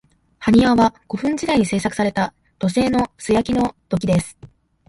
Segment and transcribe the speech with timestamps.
[0.39, 4.35] 埴輪は、古墳時代に製作された土製の素焼きの土器です。